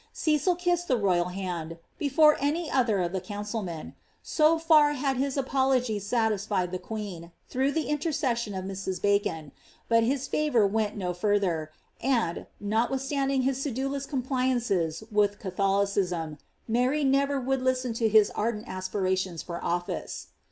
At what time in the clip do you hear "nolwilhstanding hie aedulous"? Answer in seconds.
12.59-14.07